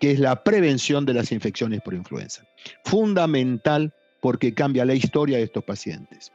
[0.00, 2.44] que es la prevención de las infecciones por influenza.
[2.84, 6.32] Fundamental porque cambia la historia de estos pacientes.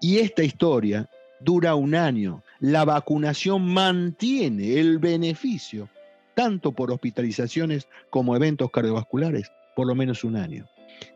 [0.00, 1.08] Y esta historia
[1.40, 2.42] dura un año.
[2.60, 5.88] La vacunación mantiene el beneficio,
[6.34, 10.68] tanto por hospitalizaciones como eventos cardiovasculares, por lo menos un año.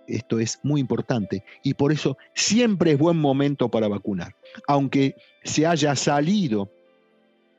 [0.07, 4.35] Esto es muy importante y por eso siempre es buen momento para vacunar,
[4.67, 6.71] aunque se haya salido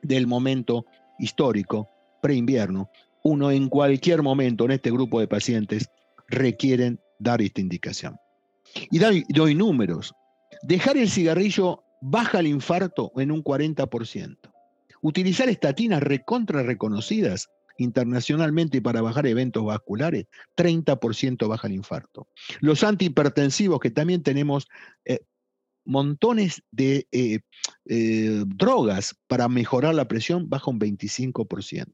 [0.02, 0.86] del momento
[1.18, 1.88] histórico,
[2.20, 2.90] pre-invierno,
[3.26, 5.90] uno en cualquier momento en este grupo de pacientes
[6.28, 8.16] requieren dar esta indicación.
[8.90, 10.14] Y doy, números.
[10.62, 14.36] Dejar el cigarrillo baja el infarto en un 40%.
[15.02, 22.28] Utilizar estatinas recontra reconocidas internacionalmente para bajar eventos vasculares, 30% baja el infarto.
[22.60, 24.68] Los antihipertensivos, que también tenemos
[25.04, 25.18] eh,
[25.86, 27.40] montones de eh,
[27.86, 31.92] eh, drogas para mejorar la presión, baja un 25%.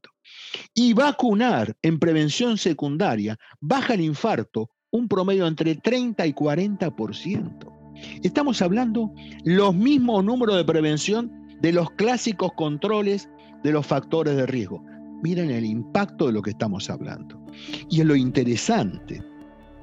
[0.73, 7.73] Y vacunar en prevención secundaria baja el infarto un promedio entre 30 y 40%.
[8.21, 9.11] Estamos hablando
[9.43, 13.29] los mismos números de prevención de los clásicos controles
[13.63, 14.83] de los factores de riesgo.
[15.23, 17.43] Miren el impacto de lo que estamos hablando.
[17.89, 19.23] Y es lo interesante,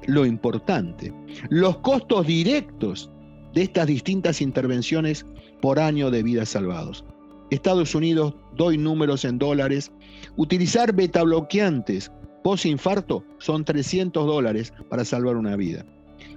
[0.07, 1.13] lo importante,
[1.49, 3.11] los costos directos
[3.53, 5.25] de estas distintas intervenciones
[5.61, 7.03] por año de vidas salvados.
[7.49, 9.91] Estados Unidos, doy números en dólares.
[10.37, 12.11] Utilizar beta bloqueantes
[12.43, 15.85] post-infarto son 300 dólares para salvar una vida.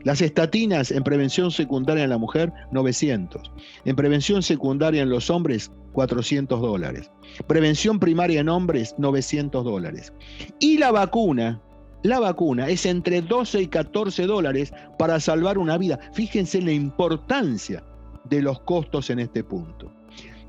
[0.02, 3.50] Las estatinas en prevención secundaria en la mujer, 900.
[3.84, 7.10] En prevención secundaria en los hombres, 400 dólares.
[7.46, 10.12] Prevención primaria en hombres, 900 dólares.
[10.60, 11.62] Y la vacuna,
[12.04, 15.98] la vacuna es entre 12 y 14 dólares para salvar una vida.
[16.12, 17.82] Fíjense en la importancia
[18.24, 19.90] de los costos en este punto.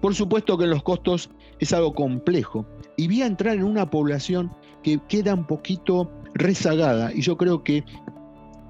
[0.02, 2.66] Por supuesto que los costos es algo complejo
[2.98, 4.52] y voy a entrar en una población
[4.84, 7.86] que queda un poquito rezagada y yo creo que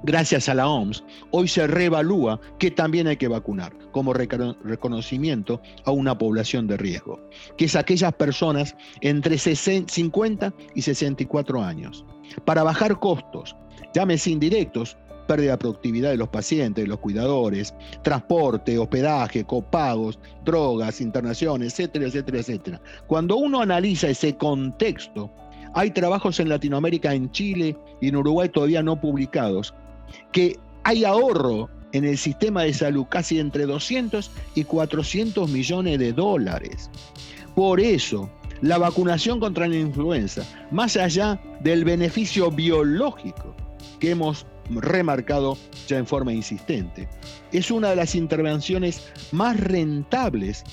[0.05, 5.91] gracias a la OMS, hoy se reevalúa que también hay que vacunar como reconocimiento a
[5.91, 7.19] una población de riesgo,
[7.57, 12.05] que es aquellas personas entre 50 y 64 años.
[12.45, 13.55] Para bajar costos,
[13.93, 14.95] llámese indirectos,
[15.27, 22.05] pérdida de productividad de los pacientes, de los cuidadores, transporte, hospedaje, copagos, drogas, internaciones, etcétera,
[22.05, 22.81] etcétera, etcétera.
[23.07, 25.31] Cuando uno analiza ese contexto,
[25.73, 29.73] hay trabajos en Latinoamérica, en Chile y en Uruguay todavía no publicados,
[30.31, 36.11] que hay ahorro en el sistema de salud casi entre 200 y 400 millones de
[36.13, 36.89] dólares.
[37.55, 38.29] Por eso,
[38.61, 43.55] la vacunación contra la influenza, más allá del beneficio biológico
[43.99, 47.07] que hemos remarcado ya en forma insistente,
[47.51, 50.63] es una de las intervenciones más rentables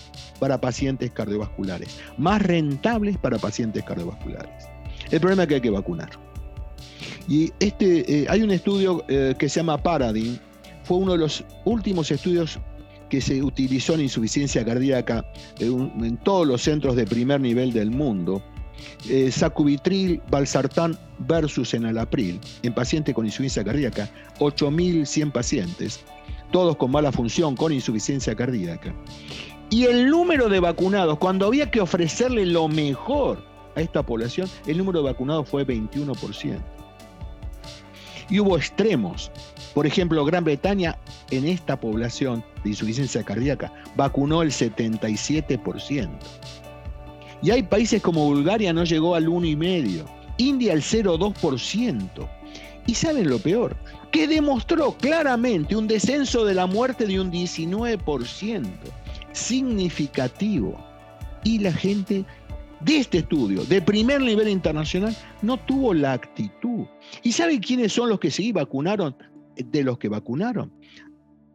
[0.40, 4.68] para pacientes cardiovasculares, más rentables para pacientes cardiovasculares.
[5.11, 6.11] El problema es que hay que vacunar.
[7.29, 10.38] Y este, eh, hay un estudio eh, que se llama Paradigm,
[10.85, 12.59] fue uno de los últimos estudios
[13.09, 15.25] que se utilizó en insuficiencia cardíaca
[15.59, 18.42] en, todos los centros de primer nivel del mundo.
[19.09, 26.01] Eh, sacubitril, valsartán versus enalapril en pacientes con insuficiencia cardíaca, 8.100 pacientes,
[26.51, 28.95] todos con mala función, con insuficiencia cardíaca.
[29.68, 34.78] Y el número de vacunados, cuando había que ofrecerle lo mejor a esta población, el
[34.78, 36.58] número de vacunados fue 21%.
[38.30, 39.30] Y hubo extremos.
[39.74, 40.98] Por ejemplo, Gran Bretaña
[41.30, 46.11] en esta población de insuficiencia cardíaca vacunó el 77%.
[47.42, 50.04] Y hay países como Bulgaria no llegó al 1,5%,
[50.38, 52.28] India al 0,2%.
[52.87, 53.76] Y saben lo peor,
[54.11, 58.66] que demostró claramente un descenso de la muerte de un 19%,
[59.32, 60.78] significativo.
[61.44, 62.24] Y la gente
[62.85, 66.87] de este estudio, de primer nivel internacional, no tuvo la actitud.
[67.23, 69.16] ¿Y saben quiénes son los que se vacunaron?
[69.57, 70.73] De los que vacunaron.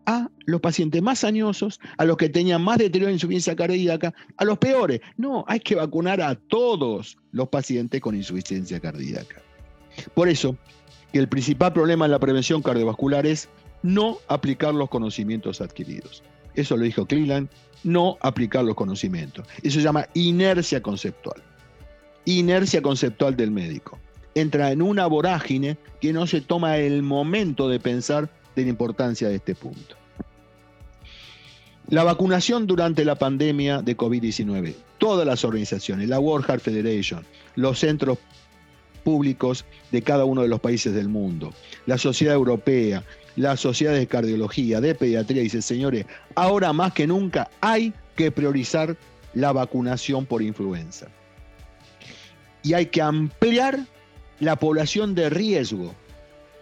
[0.05, 4.45] A los pacientes más añosos, a los que tenían más deterioro en insuficiencia cardíaca, a
[4.45, 5.01] los peores.
[5.17, 9.41] No, hay que vacunar a todos los pacientes con insuficiencia cardíaca.
[10.13, 10.55] Por eso,
[11.11, 13.49] que el principal problema en la prevención cardiovascular es
[13.83, 16.23] no aplicar los conocimientos adquiridos.
[16.57, 17.47] Eso lo dijo Cleveland,
[17.83, 19.45] no aplicar los conocimientos.
[19.61, 21.41] Eso se llama inercia conceptual.
[22.25, 23.99] Inercia conceptual del médico.
[24.35, 29.29] Entra en una vorágine que no se toma el momento de pensar de la importancia
[29.29, 29.95] de este punto.
[31.89, 34.75] La vacunación durante la pandemia de COVID-19.
[34.97, 37.23] Todas las organizaciones, la World Heart Federation,
[37.55, 38.17] los centros
[39.03, 41.53] públicos de cada uno de los países del mundo,
[41.85, 43.03] la sociedad europea,
[43.37, 48.97] las sociedades de cardiología, de pediatría, dice, señores, ahora más que nunca hay que priorizar
[49.35, 51.07] la vacunación por influenza.
[52.63, 53.79] Y hay que ampliar
[54.39, 55.93] la población de riesgo.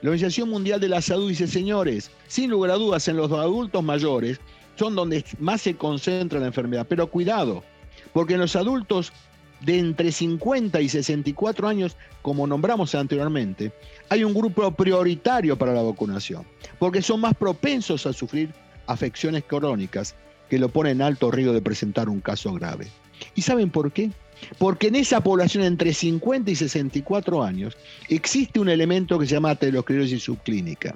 [0.02, 3.82] La Organización Mundial de la Salud dice, señores, sin lugar a dudas, en los adultos
[3.82, 4.40] mayores
[4.76, 6.86] son donde más se concentra la enfermedad.
[6.90, 7.64] Pero cuidado,
[8.12, 9.14] porque en los adultos
[9.62, 13.72] de entre 50 y 64 años, como nombramos anteriormente,
[14.10, 16.46] hay un grupo prioritario para la vacunación,
[16.80, 18.54] porque son más propensos a sufrir
[18.88, 20.16] afecciones crónicas
[20.50, 22.88] que lo ponen en alto riesgo de presentar un caso grave.
[23.34, 24.12] ¿Y saben por qué?
[24.58, 27.78] Porque en esa población entre 50 y 64 años
[28.10, 30.96] existe un elemento que se llama aterosclerosis subclínica.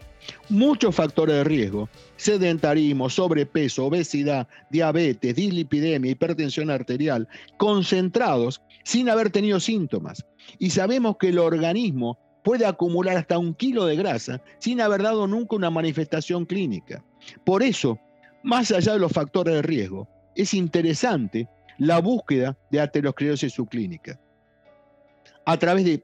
[0.49, 9.59] Muchos factores de riesgo, sedentarismo, sobrepeso, obesidad, diabetes, dislipidemia, hipertensión arterial, concentrados sin haber tenido
[9.59, 10.25] síntomas.
[10.59, 15.27] Y sabemos que el organismo puede acumular hasta un kilo de grasa sin haber dado
[15.27, 17.03] nunca una manifestación clínica.
[17.43, 17.99] Por eso,
[18.43, 21.47] más allá de los factores de riesgo, es interesante
[21.79, 24.19] la búsqueda de aterosclerosis subclínica
[25.45, 26.03] a través de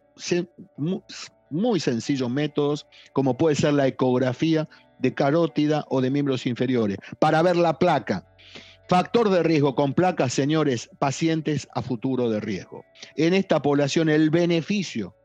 [1.51, 7.43] muy sencillos métodos, como puede ser la ecografía de carótida o de miembros inferiores, para
[7.43, 8.25] ver la placa.
[8.87, 12.85] Factor de riesgo con placas, señores, pacientes a futuro de riesgo.
[13.15, 15.15] En esta población el beneficio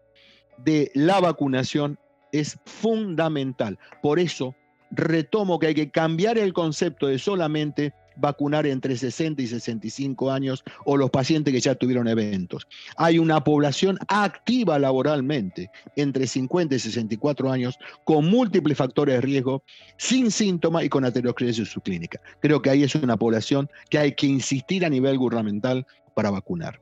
[0.59, 1.99] de la vacunación
[2.33, 3.79] es fundamental.
[4.03, 4.55] Por eso
[4.91, 10.63] retomo que hay que cambiar el concepto de solamente vacunar entre 60 y 65 años
[10.85, 12.67] o los pacientes que ya tuvieron eventos.
[12.97, 19.63] Hay una población activa laboralmente entre 50 y 64 años con múltiples factores de riesgo,
[19.97, 22.21] sin síntomas y con aterosclerosis subclínica.
[22.41, 26.81] Creo que ahí es una población que hay que insistir a nivel gubernamental para vacunar.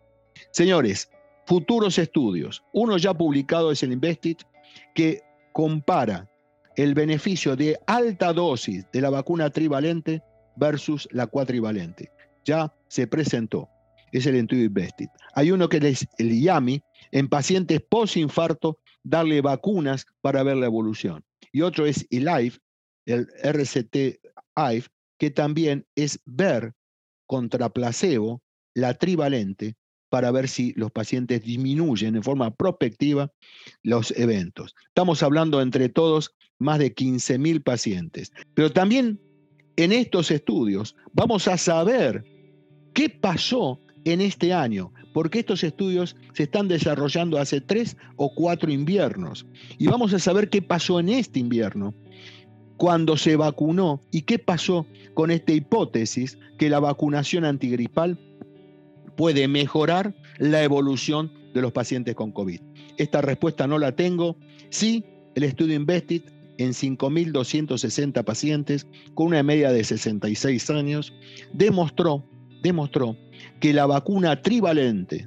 [0.50, 1.10] Señores,
[1.46, 2.62] futuros estudios.
[2.72, 4.42] Uno ya publicado es el Investit
[4.94, 5.22] que
[5.52, 6.28] compara
[6.76, 10.22] el beneficio de alta dosis de la vacuna trivalente
[10.58, 12.10] versus la cuatrivalente.
[12.44, 13.68] Ya se presentó.
[14.12, 15.08] Es el Intuit Invested.
[15.34, 21.24] Hay uno que es el IAMI, en pacientes post-infarto, darle vacunas para ver la evolución.
[21.52, 22.58] Y otro es el IVE,
[23.06, 24.20] el RCT
[24.56, 24.86] IVE,
[25.18, 26.72] que también es ver
[27.26, 28.42] contra placebo
[28.74, 29.76] la trivalente
[30.08, 33.30] para ver si los pacientes disminuyen en forma prospectiva
[33.82, 34.74] los eventos.
[34.86, 38.32] Estamos hablando entre todos más de 15.000 pacientes.
[38.54, 39.20] Pero también
[39.78, 42.24] en estos estudios vamos a saber
[42.94, 48.72] qué pasó en este año, porque estos estudios se están desarrollando hace tres o cuatro
[48.72, 49.46] inviernos.
[49.78, 51.94] Y vamos a saber qué pasó en este invierno,
[52.76, 58.18] cuando se vacunó y qué pasó con esta hipótesis que la vacunación antigripal
[59.16, 62.60] puede mejorar la evolución de los pacientes con COVID.
[62.96, 64.36] Esta respuesta no la tengo.
[64.70, 65.04] Sí,
[65.36, 66.24] el estudio Investit
[66.58, 71.12] en 5.260 pacientes con una media de 66 años,
[71.52, 72.24] demostró,
[72.62, 73.16] demostró
[73.60, 75.26] que la vacuna trivalente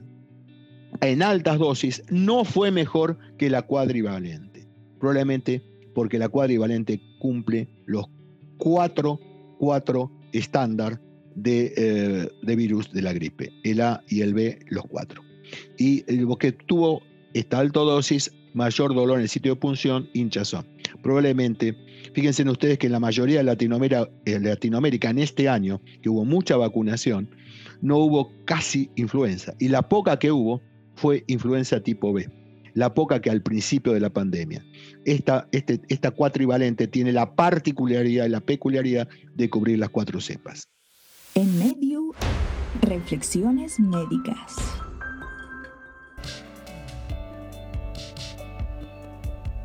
[1.00, 4.68] en altas dosis no fue mejor que la cuadrivalente.
[4.99, 5.64] Probablemente
[5.95, 8.05] porque la cuadrivalente cumple los
[8.58, 9.20] cuatro,
[9.58, 11.01] cuatro estándar
[11.36, 15.24] de, eh, de, virus de la gripe, el A y el B, los cuatro.
[15.78, 17.01] Y lo que tuvo
[17.34, 20.66] esta alta dosis, mayor dolor en el sitio de punción, hinchazón
[21.02, 21.76] probablemente,
[22.14, 26.10] fíjense en ustedes que en la mayoría de Latinoamérica, en Latinoamérica en este año, que
[26.10, 27.30] hubo mucha vacunación,
[27.82, 29.54] no hubo casi influenza.
[29.60, 30.62] Y la poca que hubo
[30.96, 32.30] fue influenza tipo B.
[32.74, 34.64] La poca que al principio de la pandemia.
[35.04, 40.70] Esta, este, esta cuatrivalente tiene la particularidad y la peculiaridad de cubrir las cuatro cepas.
[41.36, 42.14] En medio
[42.80, 44.56] Reflexiones médicas.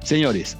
[0.03, 0.57] Señores,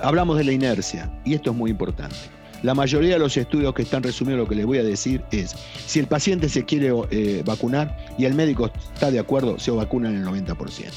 [0.00, 2.16] hablamos de la inercia y esto es muy importante.
[2.62, 5.56] La mayoría de los estudios que están resumidos lo que les voy a decir es,
[5.84, 10.10] si el paciente se quiere eh, vacunar y el médico está de acuerdo, se vacuna
[10.10, 10.90] en el 90%.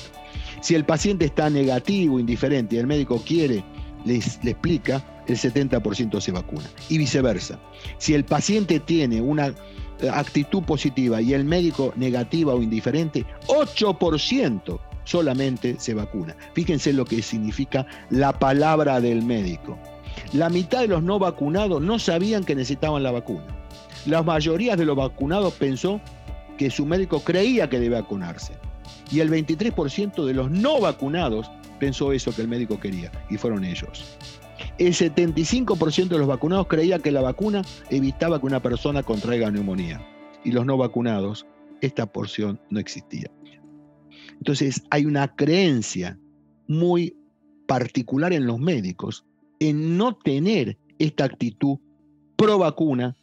[0.61, 3.63] Si el paciente está negativo, indiferente y el médico quiere,
[4.05, 6.69] le explica, el 70% se vacuna.
[6.89, 7.59] Y viceversa.
[7.97, 14.79] Si el paciente tiene una eh, actitud positiva y el médico negativa o indiferente, 8%
[15.05, 16.35] solamente se vacuna.
[16.53, 19.77] Fíjense lo que significa la palabra del médico.
[20.33, 23.47] La mitad de los no vacunados no sabían que necesitaban la vacuna.
[24.05, 25.99] La mayoría de los vacunados pensó
[26.57, 28.53] que su médico creía que debe vacunarse.
[29.11, 31.49] Y el 23% de los no vacunados
[31.79, 34.17] pensó eso que el médico quería, y fueron ellos.
[34.77, 40.01] El 75% de los vacunados creía que la vacuna evitaba que una persona contraiga neumonía.
[40.43, 41.45] Y los no vacunados,
[41.81, 43.29] esta porción no existía.
[44.37, 46.17] Entonces hay una creencia
[46.67, 47.15] muy
[47.67, 49.25] particular en los médicos
[49.59, 51.77] en no tener esta actitud
[52.35, 53.15] pro vacuna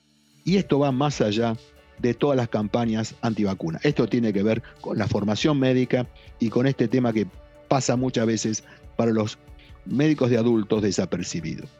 [0.45, 1.57] y esto va más allá
[1.99, 3.85] de todas las campañas antivacunas.
[3.85, 6.09] Esto tiene que ver con la formación médica
[6.41, 7.27] y con este tema que
[7.69, 8.65] pasa muchas veces
[8.97, 9.39] para los
[9.87, 11.71] médicos de adultos desapercibidos.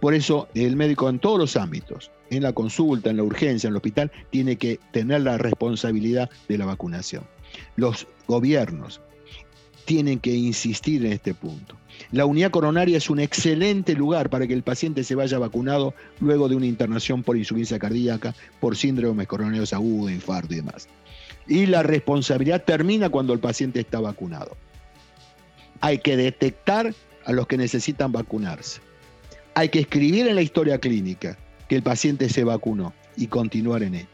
[0.00, 3.72] Por eso el médico en todos los ámbitos, en la consulta, en la urgencia, en
[3.72, 7.24] el hospital, tiene que tener la responsabilidad de la vacunación.
[7.76, 9.00] Los gobiernos
[9.84, 11.76] tienen que insistir en este punto.
[12.10, 16.48] La unidad coronaria es un excelente lugar para que el paciente se vaya vacunado luego
[16.48, 20.88] de una internación por insuficiencia cardíaca, por síndrome coronarios agudos, infarto y demás.
[21.46, 24.56] Y la responsabilidad termina cuando el paciente está vacunado.
[25.80, 26.94] Hay que detectar
[27.26, 28.80] a los que necesitan vacunarse.
[29.54, 31.36] Hay que escribir en la historia clínica
[31.68, 34.13] que el paciente se vacunó y continuar en esto.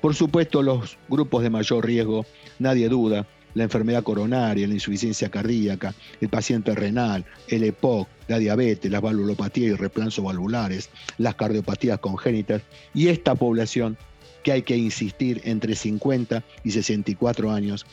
[0.00, 2.26] Por supuesto, los grupos de mayor riesgo,
[2.58, 8.90] nadie duda, la enfermedad coronaria, la insuficiencia cardíaca, el paciente renal, el EPOC, la diabetes,
[8.90, 12.62] las valvulopatías y replanzos valvulares, las cardiopatías congénitas
[12.94, 13.96] y esta población
[14.42, 17.86] que hay que insistir entre 50 y 64 años,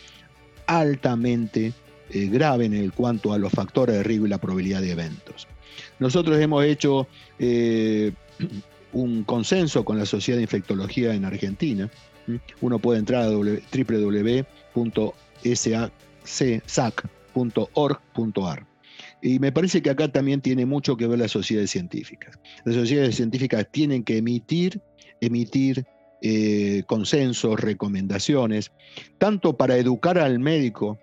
[0.66, 1.74] altamente
[2.10, 5.48] eh, grave en el cuanto a los factores de riesgo y la probabilidad de eventos.
[6.00, 7.08] Nosotros hemos hecho
[7.40, 8.14] eh,
[9.02, 11.90] un consenso con la Sociedad de Infectología en Argentina.
[12.62, 14.38] Uno puede entrar a www.sac.org.ar.
[19.22, 22.40] Y me parece que acá también tiene mucho que ver las sociedades científicas.
[22.66, 24.82] Las sociedades científicas tienen que emitir,
[25.22, 25.86] emitir
[26.22, 28.72] eh, consensos, recomendaciones,
[29.20, 30.98] tanto para educar al médico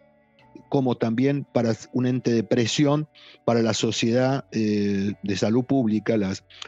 [0.68, 3.06] como también para un ente de presión
[3.44, 6.16] para la sociedad eh, de salud pública,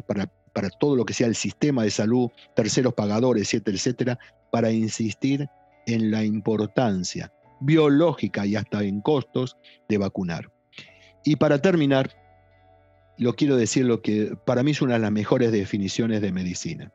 [0.07, 4.19] para, para todo lo que sea el sistema de salud, terceros pagadores, etcétera, etcétera,
[4.51, 5.47] para insistir
[5.87, 7.31] en la importancia
[7.61, 10.51] biológica y hasta en costos de vacunar.
[11.27, 12.11] Y para terminar,
[13.19, 16.91] lo quiero decir lo que para mí es una de las mejores definiciones de medicina.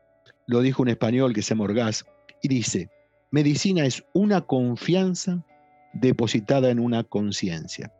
[0.47, 2.03] Lo dijo un español que se llama Orgaz
[2.41, 2.89] y dice,
[3.29, 5.45] medicina es una confianza
[5.93, 7.93] depositada en una conciencia.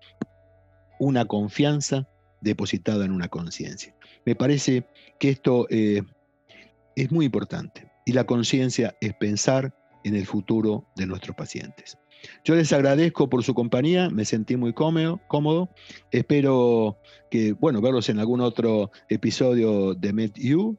[0.99, 2.07] Una confianza
[2.41, 3.95] depositada en una conciencia.
[4.25, 4.85] Me parece
[5.19, 6.01] que esto eh,
[6.95, 9.73] es muy importante y la conciencia es pensar
[10.03, 11.97] en el futuro de nuestros pacientes.
[12.43, 15.69] Yo les agradezco por su compañía, me sentí muy cómodo.
[16.11, 16.99] Espero
[17.31, 20.77] que, bueno, verlos en algún otro episodio de MedU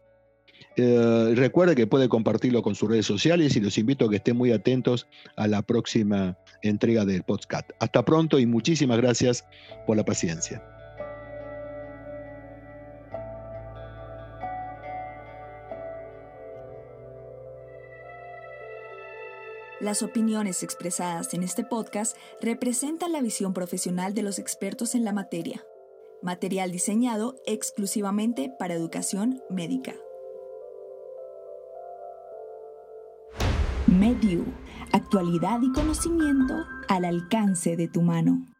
[0.76, 4.36] eh, recuerde que puede compartirlo con sus redes sociales y los invito a que estén
[4.36, 5.06] muy atentos
[5.36, 7.70] a la próxima entrega del podcast.
[7.80, 9.44] Hasta pronto y muchísimas gracias
[9.86, 10.62] por la paciencia.
[19.82, 25.12] Las opiniones expresadas en este podcast representan la visión profesional de los expertos en la
[25.12, 25.66] materia.
[26.22, 29.96] Material diseñado exclusivamente para educación médica.
[33.88, 34.44] Mediu,
[34.92, 38.51] actualidad y conocimiento al alcance de tu mano.